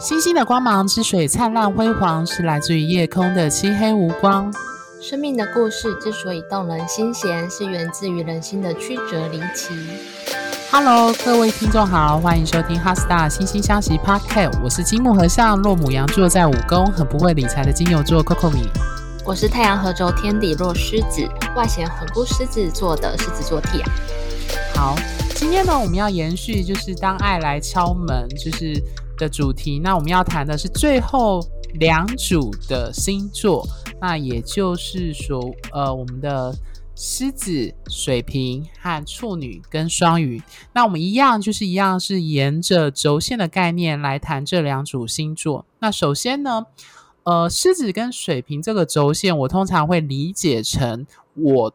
[0.00, 4.48] 星星的光芒之所以灿烂辉煌，是来自于夜空的漆黑无光。
[5.02, 9.74] 生命的故事之所以动人心弦，是源自于人心的曲折离奇。
[10.70, 14.60] Hello，各位听众好，欢迎收听《哈斯塔心星相惜》Podcast。
[14.62, 18.68] 我是金木合相，落母羊座在五宫，很不会理财的金牛座 Coco 米。
[19.24, 23.84] 我是太阳合轴天底落狮子，外显很不狮子座的狮子座 Tia。
[24.76, 24.94] 好，
[25.34, 28.80] 今天呢，我们要延续就是当爱来敲门，就是。
[29.18, 31.40] 的主题，那我们要谈的是最后
[31.74, 33.66] 两组的星座，
[34.00, 36.54] 那也就是说，呃，我们的
[36.94, 40.40] 狮子、水瓶和处女跟双鱼。
[40.72, 45.66] 那我们一样就是一样是沿着轴线的概念来谈这两组星座。
[45.80, 46.64] 那首先呢，
[47.24, 51.74] 呃，狮子跟水瓶这个轴线，我通常会理解成我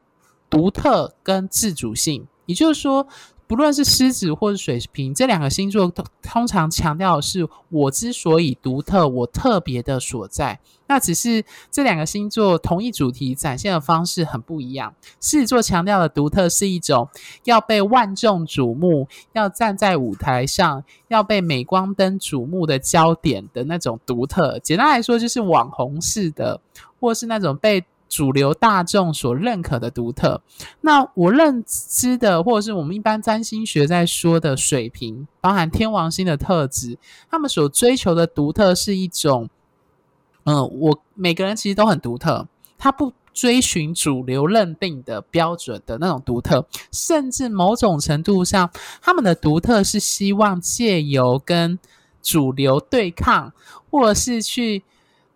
[0.49, 3.07] 独特跟自主性，也就是说。
[3.47, 10.59] 不论是狮子或是水瓶，这两个星座都通常强调的是我之所以独特，我特别的所在。
[10.87, 14.93] 那只是这两个星座同一主题展现的方式很不一样。
[15.21, 17.07] 狮子座强调的独特是一种
[17.45, 24.59] 要被万众瞩目，要站在舞台上，要被镁光灯瞩目的焦点的那种独特。
[24.59, 26.59] 简单来说，就是网红式的，
[26.99, 27.83] 或是那种被。
[28.09, 30.39] 主流大众所认可的独特，
[30.81, 36.99] 那我认知的，或者是我们一般占星学在说的水平，包含天王星的特质，
[37.31, 39.49] 他们所追求的独特是一种，
[40.43, 48.69] 嗯、我每个人其实都很独特，他不追寻主流认定的标准的那种独特，甚至某种程度上，
[49.01, 51.79] 他们的独特是希望借由跟
[52.21, 53.51] 主流对抗，
[53.89, 54.83] 或是去。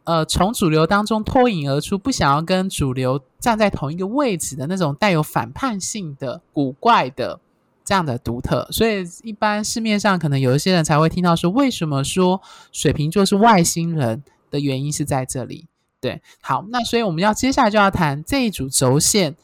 [0.07, 7.41] 呃，从主流当中脱颖而出，不想要跟主流站在同一个位置的那种带有反叛性的古怪的
[7.83, 12.41] 这样的独特，所以一般市面上可能有一些人才会听到说，为什么说
[12.71, 15.67] 水瓶座是外星人的原因是在这里。
[15.99, 19.35] 对，好，那所以我们要接下来就要谈这一组轴线，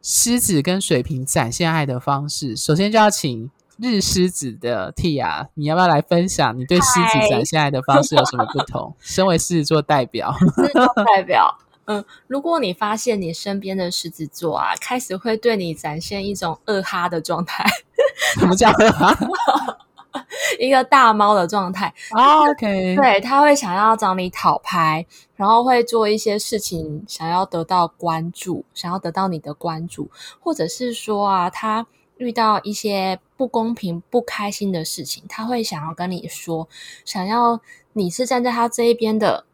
[0.00, 2.56] 狮子跟水瓶展现爱的方式。
[2.56, 3.50] 首先就要请。
[3.78, 8.94] 日狮子的 Tia，你要不要来分享你对狮子展现爱的方式有什么不同？
[9.00, 17.64] 身为狮子座代表， 狮子座代表，嗯，如果你发现你身边的狮子座啊，开始会对你展现一种二哈的状态，
[18.38, 19.14] 什么叫二哈？
[20.58, 21.92] 一个大猫的状态。
[22.12, 25.04] Oh, OK，对，他会想要找你讨拍，
[25.34, 30.10] 然后会做一些事情，想要得到关注，想要得到你的关注，
[30.40, 31.86] 或者是说啊，他。
[32.18, 36.68] 遇到一些不公平、不开心的事情，他会想要跟你说，
[37.04, 37.60] 想要
[37.92, 39.44] 你是站在他这一边的，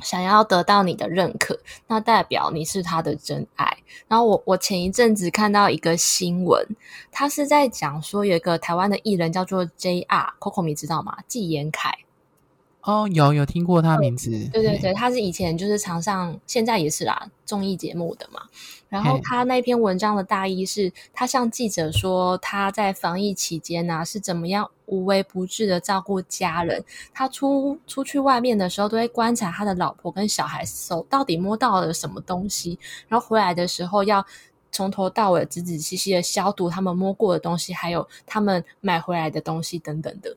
[0.00, 3.78] 想要得到你的认可，那代表你是他的真爱。
[4.08, 6.66] 然后我我前一阵子看到一个新闻，
[7.10, 11.18] 他是在讲说有一个台湾的艺人叫做 JR，Coco 你知道吗？
[11.26, 11.96] 纪言凯。
[12.84, 14.30] 哦，有有听过他名字。
[14.52, 18.42] 对对对，他是以前就是常上，现在也是啦，综艺节目的嘛。
[18.90, 26.84] 然后他那篇文章的大意是，他向记者说，他在防疫期间呢、啊，是怎么样无微不至的照顾家人。
[27.12, 32.78] 他出出去外面的时候，都会观察他的老婆跟小孩手到底摸到了什么东西，
[33.08, 34.24] 然后回来的时候要
[34.70, 40.36] 从头到尾仔仔细细的消毒他们摸过的东西，还有他们买回来的东西等等的。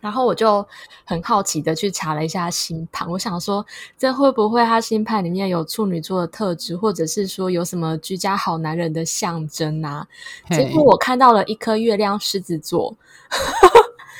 [0.00, 0.64] 然后我就
[1.04, 3.66] 很好奇的去查了一下星盘，我想说，
[3.98, 10.06] 这会不会他星盘里面有处女座的特质，或者是说有什么居家好男人的象征啊？
[10.50, 12.94] 结果我看到了一颗月亮狮子座，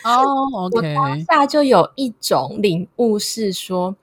[0.03, 3.95] 哦、oh,，OK，我当下就有一种领悟是说，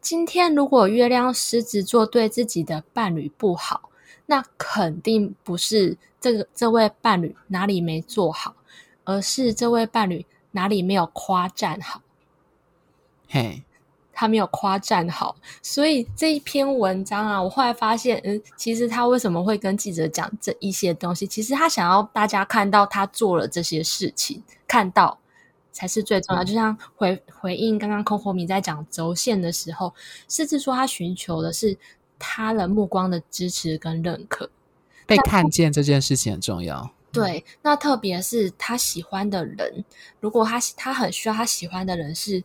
[0.00, 3.90] 今天如果月亮狮子座对自己的伴侣不好，
[4.26, 8.54] 那肯定不是这个这位伴侣哪里没做好，
[9.02, 10.24] 而是这位伴侣。
[10.54, 12.00] 哪里没有夸赞好？
[13.28, 13.62] 嘿.
[14.16, 21.26] 他没有夸赞好，所以这一篇文章啊，我后来发现，嗯，其实他为什么会跟记者讲这一些东西？
[21.26, 25.18] 其实他想要大家看到他做了这些事情，看到
[25.72, 26.44] 才是最重要。
[26.44, 29.92] 嗯、就像回回应刚刚 Coco 米在讲轴线的时候，
[30.28, 31.76] 甚至说他寻求的是
[32.16, 34.48] 他人目光的支持跟认可，
[35.06, 36.92] 被看见这件事情很重要。
[37.14, 39.84] 对，那特别是他喜欢的人，
[40.20, 42.42] 如果他他很需要他喜欢的人是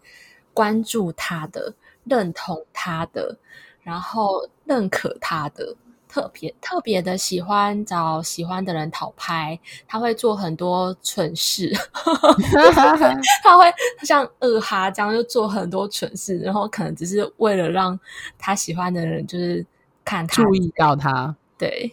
[0.54, 1.74] 关注他的、
[2.04, 3.38] 认同他的，
[3.82, 5.76] 然后认可他的，
[6.08, 11.72] 特别特别的喜欢找喜欢的人讨拍，他会做很多蠢事，
[13.44, 13.74] 他会
[14.04, 18.00] 像二哈这样就做很多蠢事，然后可能只是为了让
[18.38, 19.66] 他喜欢的人就是
[20.06, 21.92] 看他注意到他，对。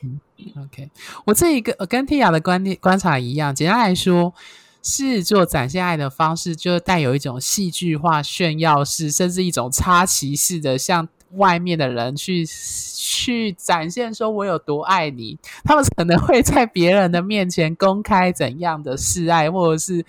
[0.56, 0.90] OK，
[1.24, 3.54] 我这一个跟 Tia 的观点观察一样。
[3.54, 4.34] 简单来说，
[4.82, 15.38] 狮子座展现爱的方式，就带有一种戏剧化、炫耀式，甚至一种插旗式的，向外面的人去去展现说我有多爱你。
[15.64, 20.04] 他们可能会在别人的面前公开怎样的示爱，或者是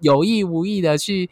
[0.00, 1.28] 有意无意的去。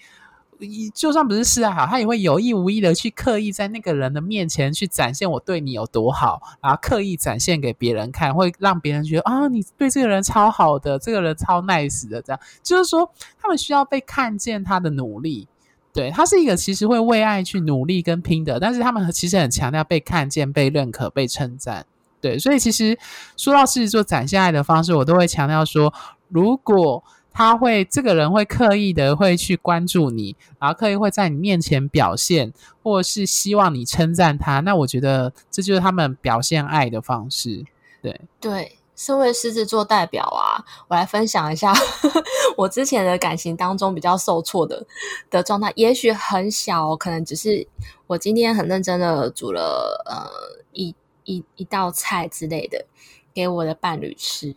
[0.93, 13.09] 就算不是示爱好，他也会有意无意的去刻意在那个人的面前去展现我对你有多好，然后刻意展现给别人看，会让别人觉得啊，你对这个人超好的，这个人超 nice 的，这样就是说
[13.41, 15.47] 他们需要被看见他的努力。
[15.93, 21.87] 对，他是一个其实会为爱去努力跟拼的，但是他们其实很强调被看见、被认可、被称赞。
[22.21, 22.99] 对，所以其实
[23.37, 25.95] 说到狮子座展现爱的方式，我都会强调说，
[26.29, 27.05] 如果。
[27.39, 32.53] 他会，这个人会刻意的会去关注你，然后刻意会在你面前表现，
[32.83, 34.59] 或是希望你称赞他。
[34.59, 37.65] 那我觉得这就是他们表现爱的方式。
[38.03, 41.73] 对对，身为狮子座代表啊，我来分享一下
[42.59, 44.85] 我之前的感情当中比较受挫的
[45.31, 45.73] 的状态。
[45.77, 47.69] 也许很小，可能只是
[48.09, 50.29] 我今天很认真的煮了呃
[50.73, 50.93] 一
[51.23, 52.85] 一一道菜之类的
[53.33, 54.57] 给我的伴侣吃，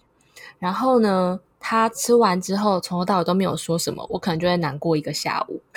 [0.59, 1.39] 然后呢。
[1.63, 5.61] 他吃完之后，从头到尾都没有说什么，我可能就会难过一个下午。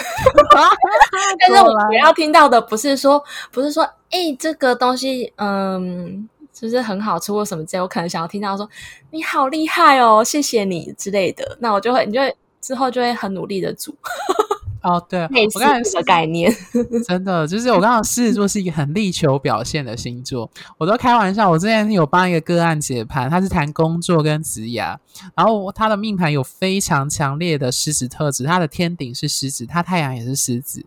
[1.39, 3.23] 但是我要听到的不是说，
[3.53, 7.83] 不是说，哎、欸，这个东西，嗯，是不是很好吃或什么之类？
[7.83, 8.67] 我可能想要听到说，
[9.11, 11.59] 你好厉害哦，谢谢你之类的。
[11.61, 13.95] 那我就会，你就会之后就会很努力的煮。
[14.85, 15.23] 哦，对，
[15.55, 16.55] 我刚才的概念，
[17.09, 21.49] 真的就是我刚刚狮子座是一个很力求表现的星座，我都开玩笑。
[21.49, 24.95] 我之前有帮一个个案解盘，他是谈工作跟职涯，
[25.35, 30.85] 然后他的命盘有非常强烈的狮子特质，他的天顶是狮子，他太阳也是狮子。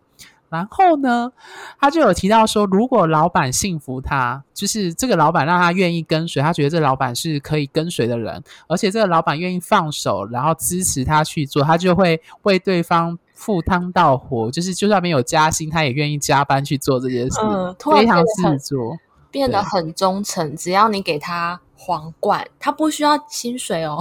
[0.50, 1.30] 然后呢，
[1.78, 18.98] 他就有提到说，如果老板信服他，就是这个老板让他愿意跟随，他觉得这个老板是可以跟随的人，而且这个老板愿意放手，然后支持他去做，他就会为对方赴汤蹈火，就是就算没有加薪，他也愿意加班去做这件事，嗯，非常执着，
[19.30, 21.62] 变得很忠诚，只要你给他。
[21.78, 24.00] 皇冠，他不需要薪水哦。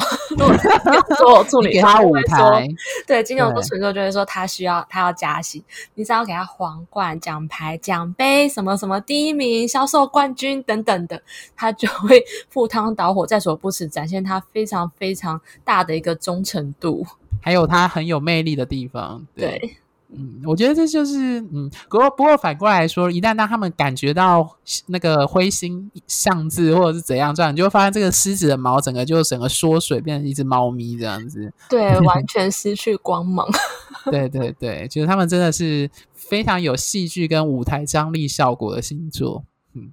[1.19, 2.67] 做助理，给他舞台。
[3.07, 5.63] 对，金牛座纯座就会说他需要，他要加薪。
[5.95, 11.21] 你只要给他皇冠、奖牌、奖杯，什么什么第一名、销售冠军等等的，
[11.55, 17.07] 他就会赴汤蹈火，在所不辞，展现他非常非常大的一个忠诚度，
[17.43, 19.27] 还有他很有魅力的地方。
[19.35, 19.59] 对。
[19.59, 19.77] 对
[20.19, 31.53] 嗯，我觉得这就是嗯，不过不过反过来说，一旦当他们感觉到那个灰心丧志或者是怎样这样，你就会发现这个狮子的毛整个就整个缩水，变成一只猫咪这样子。
[31.69, 33.47] 对， 完全失去光芒。
[34.11, 39.45] 对对对，就是他们真的是非常有戏剧跟舞台张力效果的星座。
[39.75, 39.93] 嗯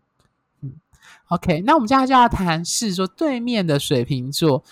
[0.62, 0.72] 嗯
[1.30, 4.64] ，OK，那我们接下来就要谈是说对面的水瓶座。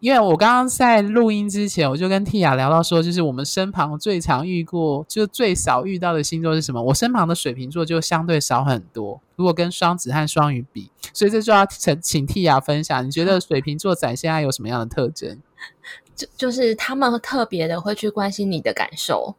[0.00, 6.80] 因为我刚刚在录音之前，我就跟 Tia 聊到说，就是我们身旁最常遇过，就最少遇到的星座是什么？
[6.80, 9.20] 我身旁的水瓶座就相对少很多。
[9.34, 15.40] 如果跟双子和双鱼比，所以这就要请请 Tia 分享，你觉得水瓶座展现爱有什么样的特征？
[16.14, 19.34] 就就是他们特别的会去关心你的感受。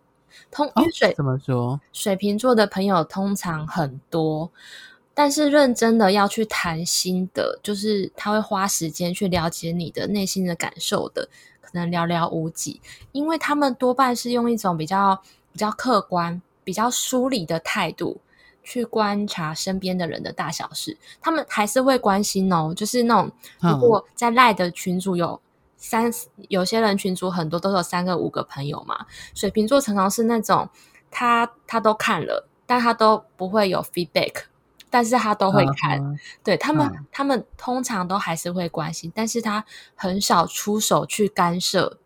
[0.51, 1.79] 通因为水、哦、怎么说？
[1.93, 4.51] 水瓶座的朋友通常很多。
[5.19, 11.27] 但是认真的要去谈心的，就是他会花时间去了解你的内心的感受的，
[11.59, 12.79] 可能寥寥无几，
[13.11, 15.21] 因为他们多半是用一种比较
[15.51, 18.21] 比较客观、比较疏离的态度
[18.63, 20.97] 去观察身边的人的大小事。
[21.19, 25.41] 他们还是会关心哦，就是那种如果在赖的群组有
[25.75, 26.09] 三，
[26.47, 30.69] 有些人群组很多都有三个五个朋友嘛，水瓶座常常是那种
[31.11, 34.43] 他他都看了，但他都不会有 feedback。
[34.89, 36.19] 但是他都会看，uh.
[36.43, 37.05] 对他们，uh.
[37.11, 39.63] 他们通常都还是会关心，但是他
[39.95, 41.97] 很少出手去干涉，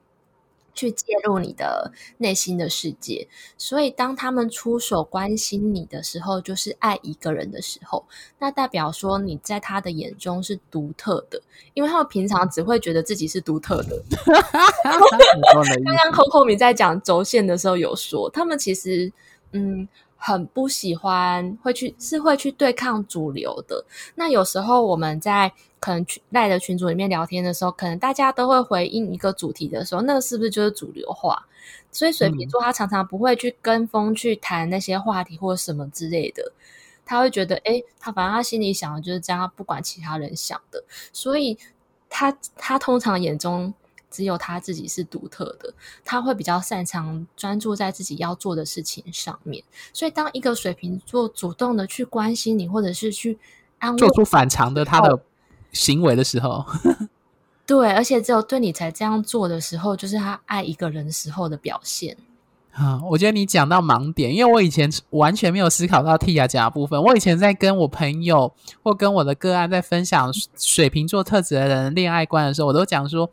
[0.73, 3.27] 去介入你的内心的世界。
[3.57, 8.05] 所以，当他们出手关心你的时候，就是爱一个人的时候，
[8.39, 11.41] 那代表说你在他的眼中是独特的，
[11.73, 14.03] 因为他们平常只会觉得自己是独特的。
[14.83, 19.13] 刚刚 Coco 米在讲轴线的时候有说，他们其实
[19.53, 19.87] 嗯。
[20.25, 23.83] 很不喜欢会去是会去对抗主流的。
[24.15, 25.51] 那有时候我们在
[25.81, 31.45] 可能群赖的群组里面聊天的时候，可能大家都会回应一个主题的时候，那个是不是就是主流化？
[31.91, 36.53] 所以水瓶座他常常不会去跟风去谈那些话题或什么之类的，
[37.05, 41.57] 他会觉得，诶，他反正他心里想的就是这样，他不管其他人想的，所以
[42.09, 43.73] 他他通常眼中。
[44.13, 45.73] 只有他自己是独特的，
[46.05, 49.63] 他会比较擅长专注在自己要做的事情上面。
[49.91, 53.39] 所以，当一个水瓶座主动的去关心你，或者是去
[53.79, 55.19] 安慰、做出反常的他的
[55.71, 56.63] 行为的时候，
[57.65, 62.15] 对，而且只有对你才这样做的时候，就是他爱一个人时候的表现。
[62.73, 66.99] 啊，我觉得你讲到盲点，因为我以前完全没有思考到 Tia 讲的部分。
[66.99, 68.51] 我以前在跟我朋友
[68.81, 73.29] 或跟我的个案在分享水瓶座特质的人恋爱观的时候，我都讲说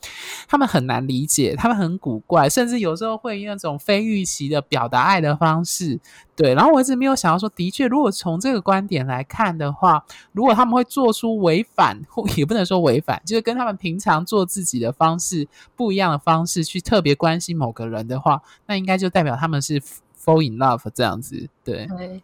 [0.47, 5.99] 他们很难理解，他们很古怪，甚至有时候会用那种非预期的表达爱的方式。
[6.41, 19.79] 对，然后我一直没有想到说，的确，如果从这个观点来看的话，如果他们会做出违反，或也不能说违反，就是跟他们平常做自己的方式不一样的方式去特别关心某个人的话，那应该就代表他们是
[20.19, 21.47] fall in love 这样子。
[21.63, 22.23] 对，对，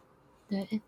[0.48, 0.80] 对，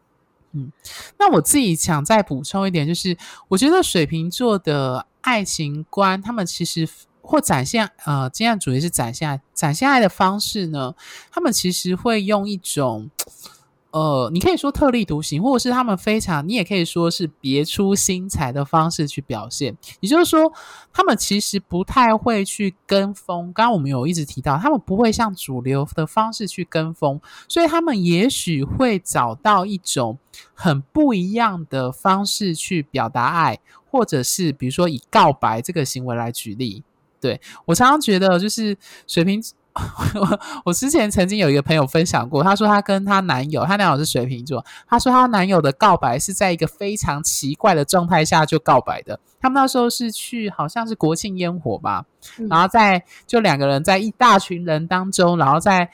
[0.53, 0.73] 嗯，
[1.19, 3.15] 那我自己想再补充一点，就是
[3.49, 6.89] 我觉得水瓶座的爱情观，他们其实。
[7.29, 10.95] 或展现呃，经验主义是展现，展现爱的方式呢，
[11.31, 13.11] 他们其实会用一种
[13.91, 19.77] 呃，你可以说特立独行，或者是他们非常，你也可以说是别出心裁的方式去表现。
[20.01, 20.51] 也就是说，
[20.91, 23.53] 他们其实不太会去跟风。
[23.53, 30.17] 刚刚我们有一直提到，他们不会像主流的方式去跟风，所以他们也许会找到一种
[30.55, 33.59] 很不一样的方式去表达爱，
[33.91, 36.85] 或者是比如说以告白这个行为来举例。
[37.21, 39.43] 对，我常常觉得，就是水瓶，
[40.15, 49.19] 我我之前曾经有一个朋友分享过，她说她跟她男友，她男友是水瓶座，她说她男友的告白是在一个非常奇怪的状态下就告白的。
[49.41, 52.05] 他们那时候是去好像是国庆烟火吧，
[52.49, 55.89] 然后在就两个人在一大群人当中，然后在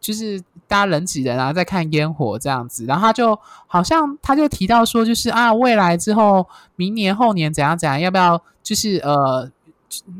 [0.00, 0.38] 就是
[0.68, 9.50] 大家人挤人，然后在看烟火这样子，然后他就好像他就提到说，就是啊，未来之后明年后年怎样怎样，要不要就是呃。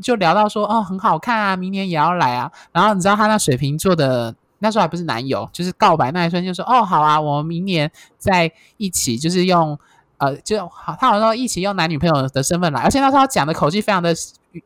[0.03, 2.51] 就聊到说哦，很好看啊，明年也要来啊。
[2.73, 9.79] 然后你知道他那水瓶座的那时候还不是男友，就是告白那一瞬间就说哦，好啊，我们明年在一起，就是用
[10.19, 14.15] 呃，就好，他好像说一起用男女朋友的身份来，而且那时候他讲的口气非常的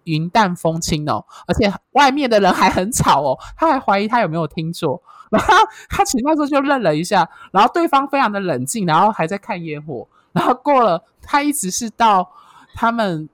[0.05, 5.55] 云淡风轻哦，而且外面的人还很吵哦，他还怀疑他有没有听错，然后
[5.89, 12.31] 他其实那时候就愣了一下，然后对方非常的冷静，然后还在看烟火，然后过了，他一直是到
[12.75, 13.29] 他们。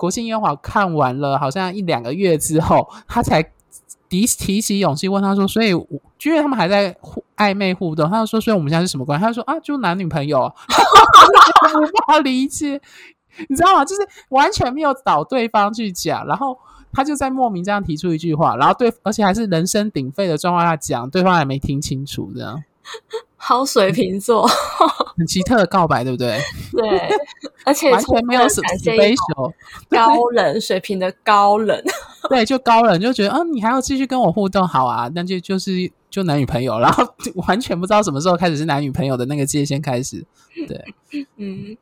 [0.00, 3.42] 国庆烟花看完了，好像一两个月之后，他才
[4.08, 10.50] 提提起勇气问他说：“所以，因为他们还在互暧昧互动，他就说：‘所以我们现在是什么关系？’他就说：‘啊，就男女朋友。
[11.76, 12.80] ’无法理解，
[13.46, 13.84] 你知道吗？
[13.84, 16.56] 就是完全没有找对方去讲，然后
[16.94, 22.64] 他就在莫名这样提出一句话，然后对，而且还是人声鼎沸的状况下讲，对方还没听清楚，这样。
[23.42, 24.46] 好水瓶座，
[25.16, 26.38] 很奇特的告白，对不对？
[26.72, 27.08] 对，
[27.64, 29.52] 而且完全没有什么 special
[29.88, 31.82] 高冷水平的高冷，
[32.28, 37.04] 对，就高冷，就觉得，嗯，你还要继续跟我互动，好啊，那就就是就男女朋友， 然后
[37.46, 40.24] 完全不知道什么时候开始是男女朋友的那个界限开始，
[40.66, 40.94] 对，
[41.36, 41.76] 嗯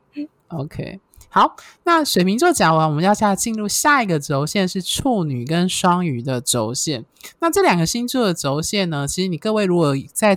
[0.48, 1.54] ，OK，好，
[1.84, 7.04] 那水瓶座讲完，我们要下进入下一个轴线是处女跟双鱼的轴线。
[7.40, 10.36] 那这两个星座的轴线呢，其实你各位如果在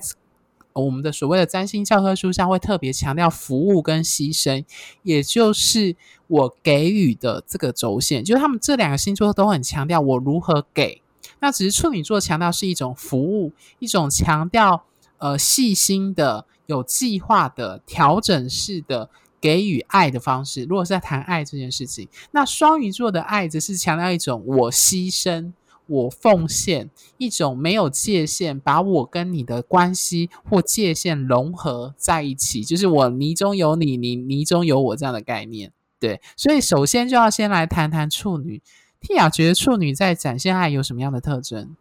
[0.74, 4.64] 我们的所谓的占星教科书上会特别强调服务跟牺牲，
[5.04, 5.96] 也就是
[6.28, 11.02] 我给予的这个轴线，就是他们这两个星座都很强调我如何给。
[11.40, 14.84] 那只是处女座强调是一种服务，一种强调
[15.18, 19.10] 呃细心的、有计划的、调整式的
[19.40, 20.64] 给予爱的方式。
[20.66, 25.52] 如果是在谈爱这件事情，那双鱼座的爱则是强调一种我牺牲。
[25.88, 35.72] 我奉献一种没有界限，把我跟你的关系或界限融合在一起，就是我泥中有你，你泥中有我这样的概念。
[36.00, 38.62] 对，所以首先就要先来谈谈处女。
[39.02, 41.76] Tia 觉得处女在展现爱有什么样的特征？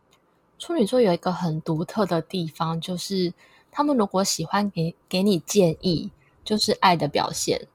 [0.59, 3.33] 处女座有一个很独特的地方，就是
[3.71, 6.11] 他们如果喜欢给给你建议，
[6.45, 7.67] 就是爱的表现。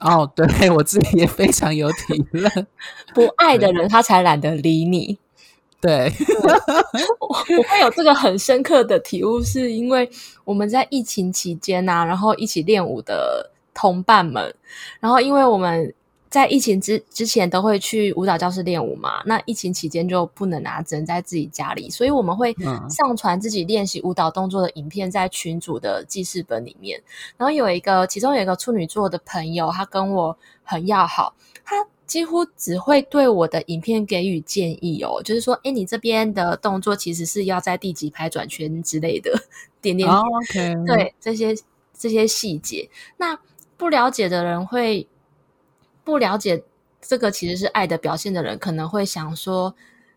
[0.00, 2.66] 哦，对， 我自己也非常有体认。
[3.14, 5.18] 不爱的人，他才懒得理你。
[5.84, 6.10] 对，
[7.20, 10.08] 我我会有这个很深刻的体悟，是因为
[10.42, 14.54] 我们在疫情期间啊，然后一起练舞的同伴们，
[14.98, 15.92] 然后因为我们
[16.30, 22.56] 在疫情之之前都会去舞蹈教室练舞嘛，那疫情期间就不能拿，只能在自己家里，所以我们会
[22.88, 26.98] 上传自己练习舞蹈动作的影片在群组的记事本里面。
[27.36, 31.86] 然后有一个，其中有一个处女座的朋友，他跟我很要好，他。
[32.06, 39.32] 几乎只会对我的影片给予建议哦，就是说，哎，你这边的动作其实是要在第几拍转圈之类的，
[39.80, 40.86] 点点点，oh.
[40.86, 41.54] 对这些
[41.96, 42.88] 这些细节。
[43.16, 43.38] 那
[43.76, 45.06] 不了解的人会
[46.04, 46.62] 不了解
[47.00, 49.74] 这个其实是爱的表现的人，可能会想说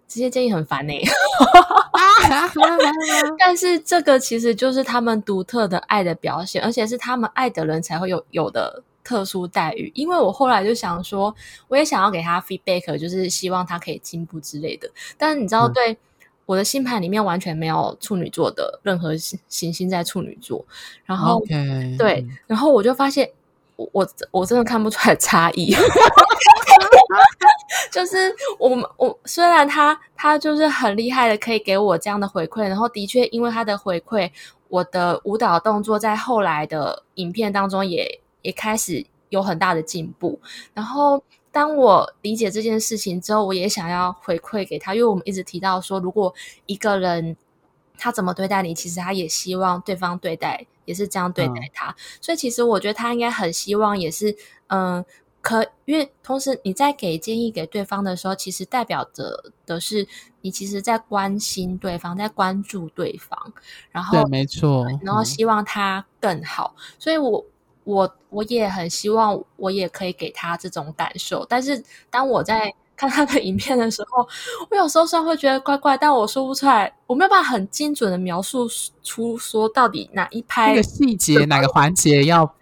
[0.08, 0.94] 这些建议很烦呢。
[3.40, 8.84] 但是这个其实就是他们独特的爱的表现，而且是他们爱的人才会有有的。
[9.08, 11.34] 特殊待遇，因为我后来就想说，
[11.70, 14.90] 我也想要给他 feedback，就是希望他可以进步之类的。
[15.18, 15.98] 但是你知道，对
[16.46, 19.16] 我的星盘里面完全没有处女座的任何
[19.48, 20.66] 行星在处女座，
[21.06, 21.42] 然后.
[21.98, 23.32] 对，然后我就发现。
[23.94, 25.72] 我我真的看不出来差异，
[27.94, 34.32] 就是我们我虽然他他就是很厉害的，可以给我这样的回馈，然后的确因为他的回馈，
[34.70, 40.40] 我的舞蹈动作在后来的影片当中也也开始有很大的进步。
[40.74, 46.34] 然后当我理解这件事情之后，我也想要回馈给他，因为我们一直提到说，如果
[46.66, 47.36] 一个人
[47.98, 50.66] 他怎么对待你，其实他也希望对方对待。
[50.88, 54.34] 也是这样对待他，嗯、所以其实我觉得他应该很希望，也是
[54.68, 55.04] 嗯，
[55.42, 60.08] 可因为同时你在给建议给对方的时候，其实代表着的是
[60.40, 63.52] 你其实在关心对方，在关注对方，
[63.92, 66.74] 然后对，没错，然后希望他更好。
[66.78, 67.46] 嗯、所以我我
[67.88, 72.72] 我我也很希望我也可以给他这种感受，但是当我在。
[72.98, 74.28] 看他的影片的时候，
[74.72, 78.68] 我有时候虽然会觉得怪怪，但我说不出来，我没有办法很精准的描述
[79.04, 82.56] 出说到底哪一拍那个细节哪个环节要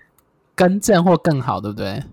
[0.54, 2.04] 更正或更好，对不对？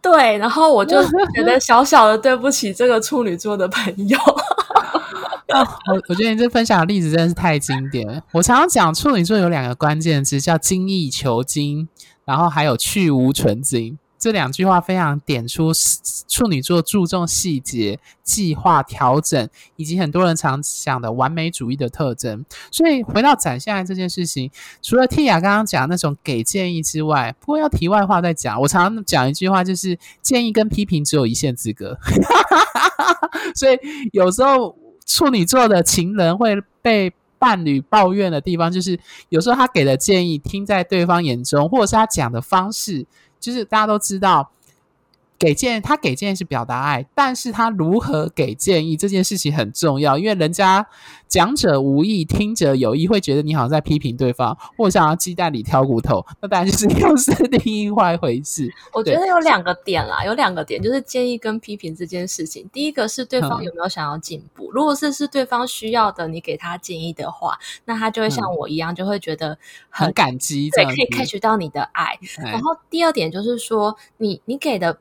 [0.00, 1.04] 对，然后我就
[1.36, 4.18] 觉得小小的对不起这个处女座的朋友。
[5.52, 8.22] 我我觉得你这分享的例子真的是太经典了。
[8.32, 11.90] 我常常讲处女座有两个关键词，叫精益求精，
[12.26, 13.98] 然后还有去无存菁。
[14.18, 15.70] 这两句话非常点出
[16.26, 22.42] 处女座注重细节、计划、调整，以及很多人常想的完美主义的特征。
[22.70, 31.96] 所以回到展现爱这件事情，除了 Tia 刚刚讲那种给建议之外，不过要题外话再讲，我常常讲一句话，就是建议跟批评只有一线之隔。
[33.54, 33.78] 所以
[34.12, 43.06] 有时候处女座的情人会被伴侣抱怨的地方，就是有时候他给的建议听在对方眼中，或者是他讲的方式。
[43.38, 44.50] 就是大家都知道，
[45.38, 50.86] 给建议，他给建议是表达爱，但是他如何给建议这件事情很重要，因为人家
[51.28, 58.72] 讲者无意，听者有意，会觉得你好像在批评对方，或想要鸡蛋里挑骨头，那当然就是又是另外一回事。
[58.94, 62.68] 我觉得有两个点啦，有两个点，就是建议跟批评这件事情。
[62.72, 69.58] 第一个是对方有没有想要进步，嗯、如果是是对方需要的，你给他建议的话，那他就会像我一样，就会觉得
[69.90, 72.18] 很，很感激，对，可以 catch 到你的爱。
[72.38, 74.98] 嗯、然后第二点就是说，你你给的。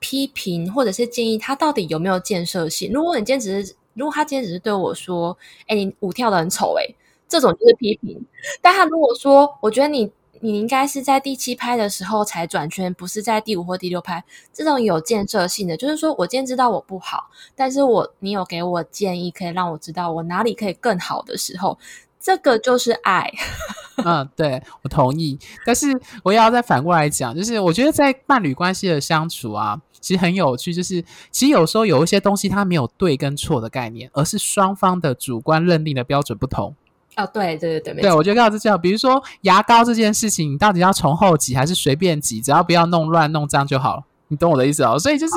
[0.00, 2.90] 批评或者是建议，他到底有没有建设性？
[2.92, 5.36] 如果你今天只是，如果他今天只是对我说
[5.68, 6.94] ：“哎，你舞跳得很丑。”哎，
[7.28, 8.24] 这种就是批评。
[8.60, 10.10] 但他如果说：“我觉得你
[10.40, 21.78] 你应该是在第七拍的时候才转圈，不是在第五或第六拍。”这种有建设性的，就是说我今天知道我不好，但是我你有给我建议，可以让我知道我哪里可以更好的时候，
[22.18, 23.30] 这个就是爱。
[24.02, 25.38] 嗯，对，我同意。
[25.66, 25.86] 但是
[26.22, 29.78] 我也要再反过来讲，就是我觉得在伴侣关系的相处啊。
[30.00, 36.74] 其实很有趣，就是其实有时候有一些东西它没有对跟错的概念，而是双方的主观认定的标准不同。
[37.16, 38.80] 哦，对对对对，对，我觉得刚好是这样。
[38.80, 44.04] 比如说牙膏这件事情，你到底要从后挤还是随便挤，只要不要弄乱弄脏就好了。
[44.28, 44.98] 你懂我的意思哦？
[44.98, 45.34] 所以就是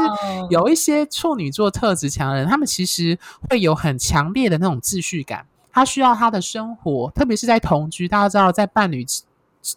[0.52, 3.18] 有一些处女座特质强人，他们其实
[3.50, 9.06] 会有很强烈的那种秩序感，他需要他的生活，特别是在同居，大家知道在伴侣。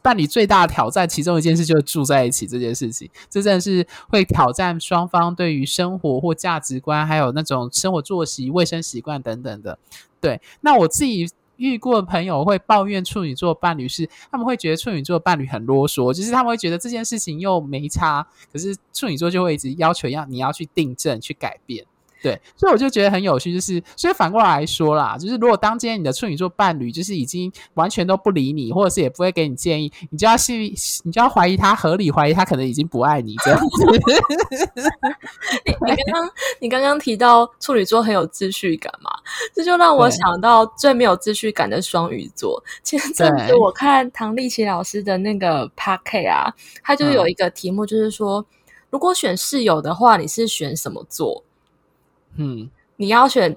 [0.02, 9.78] 伴侣最大的挑战，其中一件事就是住在一起这件事情，这真的是会挑战双方对于生活或价值观，还有那种生活作息、卫生习惯等等的。
[10.20, 21.86] 对，那我自己遇过的朋友会抱怨处女座伴侣是，他们会觉得处女座伴侣很啰嗦，就是他们会觉得这件事情又没差，可是处女座就会一直要求要你要去订正、去改变。
[22.26, 33.66] 对，所以我就觉得很有趣，就是所以反过来说啦，就是如果当今天你的处女座伴侣就是已经完全都不理你，或者是也不会给你建议，你就要去，你就要怀疑他，合理怀疑他可能已经不爱你这样子。
[35.64, 39.08] 你你刚刚你刚刚提到处女座很有秩序感嘛，
[39.54, 42.60] 这就让我想到最没有秩序感的双鱼座。
[42.82, 48.46] 前 阵子我看唐立奇老师的那个 Podcast 啊，他就有一个题目，就是说、嗯、
[48.90, 51.44] 如果选室友的话，你是选什么座？
[52.38, 53.56] 嗯，你要选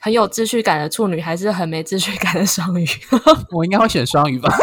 [0.00, 2.86] 很有秩序感的处女，还是很没秩序感的双鱼？
[3.50, 4.52] 我应该会选双鱼吧。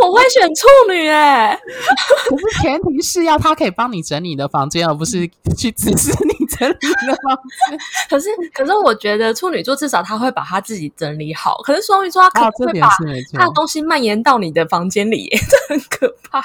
[0.00, 1.58] 我会选处女哎，
[2.28, 7.78] 可是前提是要他可以帮你整理你的房间，而不是去指示你整理你的房间。
[8.08, 11.58] 可是，可是我觉得处女座至少他会把他自己整理好。
[11.62, 12.88] 可是双鱼座他可能会把
[13.32, 16.44] 他的东西蔓延到你的房间里，这很可怕。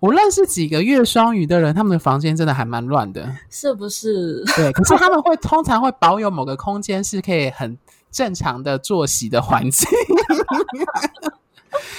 [0.00, 4.42] 我认识几个月双鱼的人，他们的房间真的还蛮乱的，是不是？
[4.56, 7.76] 对，可是他们会通常会保有某个空间是可以很
[8.10, 9.88] 正常的作息的环境。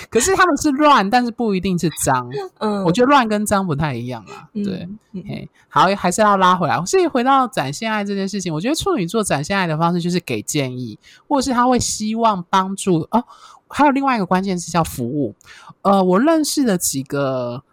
[0.09, 2.29] 可是他们是乱，但是不一定是脏。
[2.59, 4.47] 嗯，我觉得乱跟脏不太一样啊。
[4.53, 6.79] 对，嗯嗯、好，还是要拉回来。
[6.85, 13.23] 所以回到展现爱这件事情，我觉得处女座展现爱的方式就是给建议，或者是他会希望帮助哦。
[13.67, 15.33] 还有另外一个关键词叫服务。
[15.81, 17.63] 呃，我认识的几个。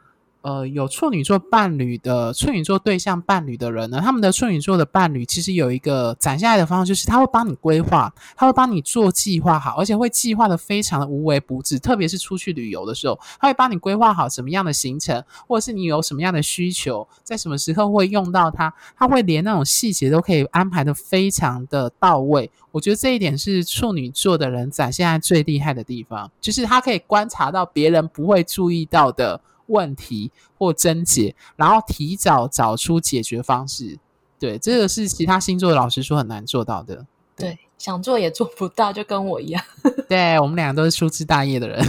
[0.42, 11.78] 呃，有处女座伴侣的处女座对象伴侣的人呢，他们的处女座的伴侣其实有一个展现爱的方式，就是他会帮你规划，他会帮你做计划好，而且会计划的非常的无微不至。
[11.78, 22.50] 特别是出去旅游的时候，他会帮你规划好什么样的行程，或者是你有什么样的需求，在什么时候会用到它，他会连那种细节都可以安排的非常的到位。
[22.72, 29.38] 我觉得这一点是处女座的人展现爱最厉害的地方，就是他可以观察到别人不会注意到的。
[29.70, 33.98] 问题或症结，然后提早找出解决方式。
[34.38, 37.06] 对，这个是其他星座的老师说很难做到的。
[37.36, 39.62] 对，想做也做不到，就跟我一样。
[40.08, 41.82] 对，我们两个都是粗枝大叶的人。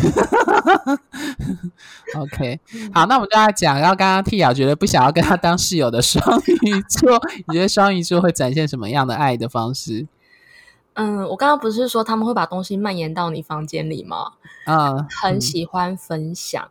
[2.16, 2.60] OK，
[2.94, 10.08] 好，那我们就要讲，然后刚刚 Tia 觉得不想要跟他当室友的双鱼座，你觉得双鱼座会展现什么样的爱的方式？
[10.94, 14.34] 嗯，我刚刚不是说他们会把东西蔓延到你房间里吗？
[14.68, 16.70] 嗯，很喜欢分享。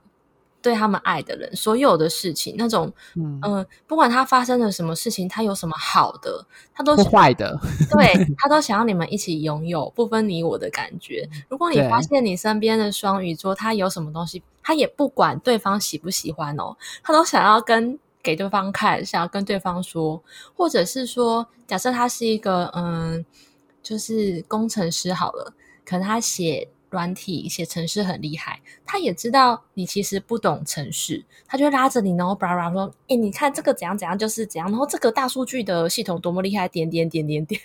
[0.62, 6.44] 对他们爱的人，所有的事情，那种，嗯、呃，不管他发生了什么事情，他有什么好的，
[6.74, 7.58] 他都是坏的，
[7.90, 11.28] 对， 他都想要你们一起拥有，不分你我的感觉。
[11.48, 20.22] 如果你发现你身边的双鱼座，他有什么东西，他也不管对方喜不喜欢哦，他都想要跟给对方看，想要跟对方说，
[20.54, 23.24] 或者是说，假设他是一个，嗯、呃，
[23.82, 25.54] 就是工程师好了，
[25.86, 26.68] 可能他写。
[26.90, 37.60] 软体写程式很厉害，他也知道你其实不懂程式，他就拉着你，然后巴拉巴拉说：“诶，你看这个怎样怎样就是怎样，然后这个大数据的系统多么厉害，点点点点点，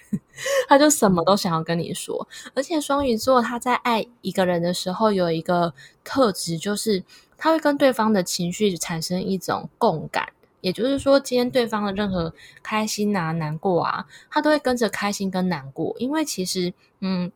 [0.69, 2.27] 他就什么都想要跟你说。
[2.53, 7.03] 而且双鱼座他在爱一个人的时候有一个特质，就是
[7.35, 10.29] 他会跟对方的情绪产生一种共感，
[10.61, 17.31] 也就是说，今天对方的任何开心啊、难过啊，他都会跟着开心跟难过，因为其实，嗯。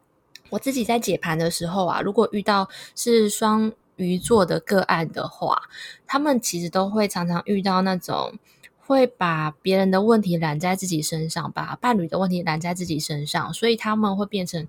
[0.49, 5.61] 我自己在解盘的时候啊，如果遇到是双鱼座的个案的话，
[6.07, 8.39] 他们其实都会常常遇到那种
[8.79, 14.65] 会把别人的问题揽在自己身上，把伴侣的问题揽在自己身上，所以他们会变成，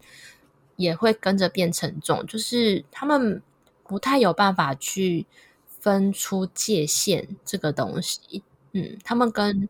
[0.74, 3.40] 也会跟着变沉重，就是他们
[3.84, 5.26] 不太有办法去
[5.78, 8.42] 分出界限这个东西。
[8.72, 9.68] 嗯，他们跟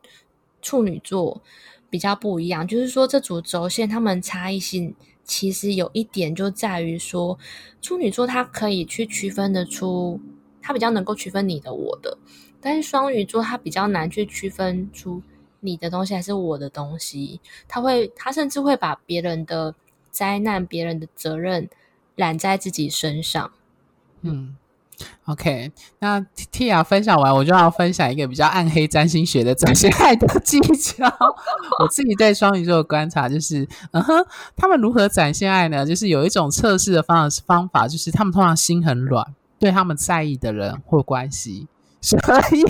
[0.63, 1.43] 处女座
[1.91, 4.97] 比较不一样，就是说这组轴线他们差异性。
[5.31, 7.39] 其实有一点就在于说，
[7.81, 10.21] 处女座他可以去区分得出，
[10.61, 12.19] 他比较能够区分你的我的，
[12.61, 15.23] 但是双鱼座他比较难去区分出
[15.61, 19.73] 你的东西还是我的东西，他会，他甚至会把别人的
[20.11, 21.71] 灾难、别人的责任
[22.17, 23.53] 揽在自己身上，
[24.23, 24.57] 嗯。
[25.27, 26.21] OK，那
[26.53, 31.07] Tia 分享完，我就要分享一个比较暗黑占星学的展现爱的技巧。
[31.81, 35.87] 我自己对双鱼座的观察就是，嗯哼，他们如何展现爱呢？
[35.87, 39.27] 就是有一种测试的方方法，就是他们通常心很软，
[39.59, 41.69] 对他们在意的人或关系。
[42.01, 42.19] 所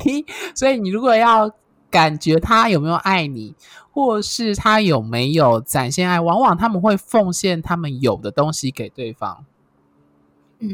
[0.04, 1.50] 以，所以你如果要
[1.88, 3.54] 感觉他有没有爱你，
[3.92, 9.44] 或是他有没有展现爱，往往他们会奉献他们有的东西给对方。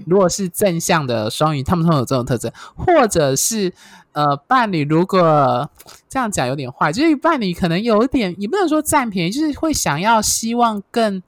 [0.07, 3.73] 如果是正向的双鱼，他们通常有这种特征，或者是
[4.13, 5.71] 呃伴侣，如果
[6.09, 11.23] 这样讲有点坏，就是伴侣可能有一点，也不能说占便宜，就是会想要希望更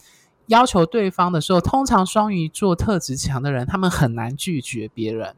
[0.47, 5.35] 要求对方的时候，通常双鱼座特质强的人，他们很难拒绝别人。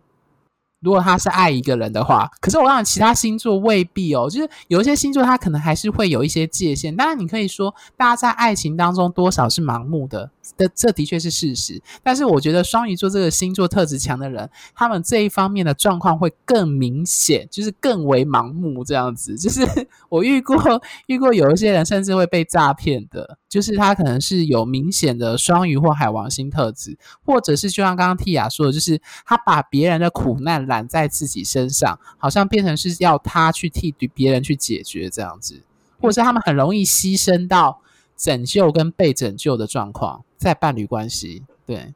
[0.83, 6.97] 如果他是爱一个人的话，可是我讲其他星座未必哦，就是有一些星座他可能还是会有一些界限。
[6.97, 11.83] 当然，你可以说大家在爱情当中多少是盲目的，的这的确是事实。
[12.03, 19.37] 但是我觉得双鱼座这个星座特质强的人，他们这一方面的状况会更明显，就是更为盲目这样子。
[19.37, 19.67] 就是
[20.09, 30.61] 我遇过遇过有一些人甚至会被诈骗的，就是他可能是有明显的双鱼或海王星特质，或者是就像刚刚 Tia 说的，就是他把别人的苦难。
[30.71, 35.63] 揽在自己身上，好像变成是要他去替别人去解决这样子，
[35.99, 37.81] 或者是他们很容易牺牲到
[38.21, 41.43] 拯救跟被拯救的状况，在伴侣关系。
[41.65, 41.95] 对，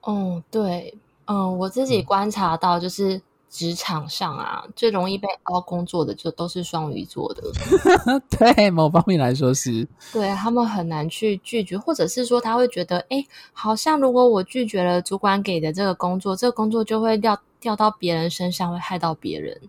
[0.00, 0.94] 哦，对，
[1.26, 3.20] 嗯，我自己观察到就是。
[3.52, 7.42] 职场上啊，最容易被凹工作的就都是双鱼座的。
[8.30, 9.88] 对，某方面来说是。
[10.12, 19.60] 对，他们很难去拒绝，或者是说他会觉得，哎，好像如果我拒绝了主管给的这个工作，这个工作就会掉掉到别人身上，会害到别人。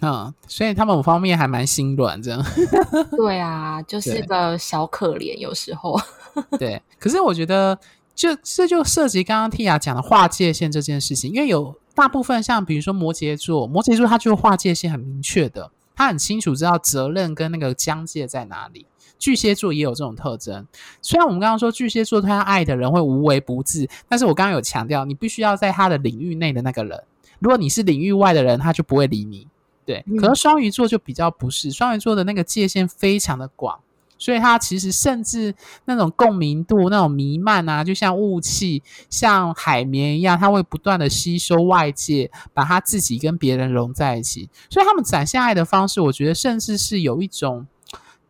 [0.00, 2.44] 嗯，所以他们某方面还蛮心软，这样。
[3.16, 6.00] 对啊，就是个小可怜，有时候。
[6.58, 7.78] 对，可是我觉得。
[8.18, 18.86] 就这就涉及刚刚 Tia 讲的划界线这件事情，因为有大部分像比如说摩羯座，摩羯座他就划界线很明确的，他很清楚知道责任跟那个疆界在哪里。
[19.20, 20.66] 巨蟹座也有这种特征，
[21.00, 27.00] 虽然我们刚刚说巨蟹座他爱的人会无微不至，但是我刚刚有强调，你必须要在他的领域内的那个人，
[27.38, 29.46] 如果你是领域外的人，他就不会理你。
[29.88, 33.80] 对，嗯、可是双鱼座就比较不是，双鱼座的那个界限非常的广，
[34.18, 35.54] 所以他其实甚至
[35.86, 44.50] 那种共鸣度、那种弥漫啊，就像雾气、像海绵一样，它会不断的吸收外界，把它自己跟别人融在一起。
[44.68, 47.66] 所以他们展现爱的方式，我觉得甚至是有一种。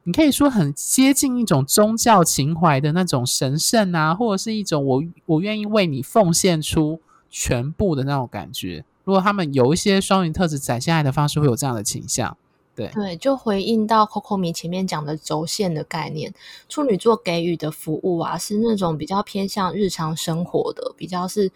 [0.05, 8.85] 你可以说很接近一种宗教情怀的那种神圣啊，或者是一种我我愿意为你奉献出全部的那种感觉。
[9.09, 12.37] 如果他们有一些双鱼特质展现爱的方式，会有这样的倾向。
[12.77, 16.35] 对对，就回应到 Coco 米前面讲的轴线的概念，
[16.69, 21.51] 处女座给予的服务啊，是那种比较偏向日常生活的，比较是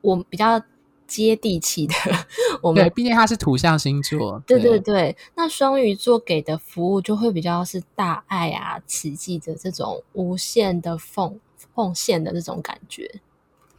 [0.00, 0.62] 我比较。
[1.06, 1.94] 接地气的，
[2.62, 4.42] 我们对，毕竟它是土象星座。
[4.46, 11.38] 对对对，那双鱼座给的服务就会比较是大爱啊、慈济的这种无限的奉
[11.74, 13.20] 奉献的这种感觉。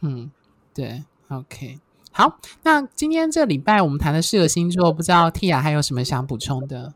[0.02, 0.30] 嗯，
[0.72, 1.80] 对，OK，
[2.16, 6.94] 好，那今天这礼拜我们谈的四个星座，不知道 Tia 还有什么想补充的？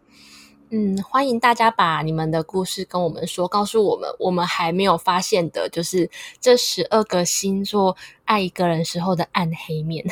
[0.71, 10.03] 嗯，欢迎大家把你们的故事跟我们说，告诉我们我们还没有发现的，就是这十二个星座爱一个人时候的暗黑面。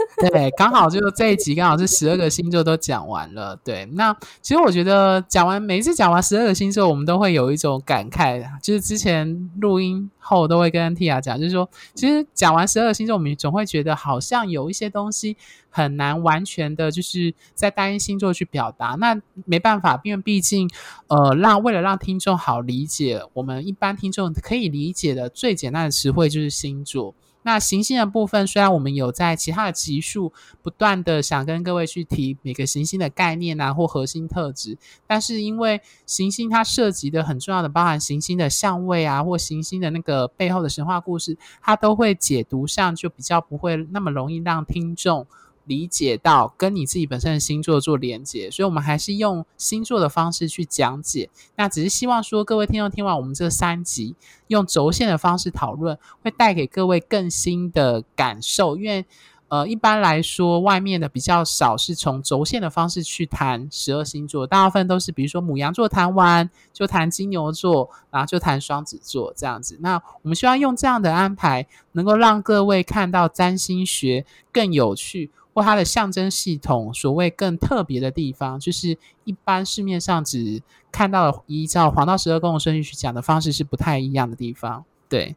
[0.30, 3.56] 对，刚好就这一集刚好是十二个星座都讲完了。
[3.64, 15.36] 对，那其实我觉得讲完每一次讲完十二个星座，我们都会有一种感慨，就是之前录音后都会跟 Tia 讲，就是说，其实讲完十二个星座，我们总会觉得好像有一些东西
[15.70, 18.96] 很难完全的，就是在单一星座去表达。
[18.98, 20.68] 那没办法，因为毕竟，
[21.08, 27.14] 呃，让为了让听众好理解，我们一般听众可以理解的最简单的词汇就是星座。
[27.42, 34.76] 那行星的部分，虽然我们有在其他的集数不断的想跟各位去提每个行星的概念啊，或核心特质，
[35.06, 45.26] 但是因为行星它涉及的很重要的，包含行星的相位啊，或行星的那个背后的神话故事，它都会解读上就比较不会那么容易让听众。
[45.70, 51.30] 理解到跟你自己本身的星座做连接，所以我们还是用星座的方式去讲解。
[51.54, 54.16] 那只是希望说，各位听众听完我们这三集，
[54.48, 58.76] 用轴线的方式讨论，会带给各位更新的感受。
[58.76, 59.06] 因为
[59.46, 69.76] 呃，一般来说，外面的比较少是从轴线的方式去谈十二星座，大部分都是比如说母羊座谈完就谈金牛座，然后就谈双子座这样子。
[69.80, 75.30] 那我们希望用这样的安排，能够让各位看到占星学更有趣。
[75.52, 84.84] 或它的象征系统，所谓更特别的地方，就是一般市面上只看到依照黄道十二宫的顺序去讲的方式是不太一样的地方。
[85.08, 85.34] 对，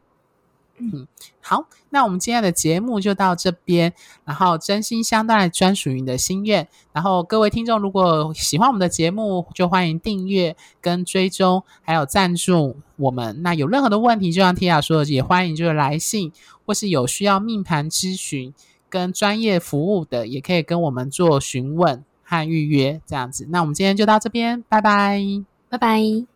[0.78, 1.06] 嗯，
[1.40, 3.92] 好，那我们今天的节目就到这边。
[4.24, 6.66] 然后真心相待，专属于你的心愿。
[6.92, 13.42] 然后各位听众，如果喜欢我们的节目，就欢迎订阅跟追踪，还有赞助我们。
[13.42, 16.32] 那有任何的问题，就像 Tia 说的，也欢迎就是来信，
[16.64, 18.54] 或是有需要命盘咨询。
[18.94, 23.44] 跟专业服务的也可以跟我们做询问和预约，这样子。
[23.50, 25.20] 那我们今天就到这边，拜拜，
[25.68, 26.33] 拜拜。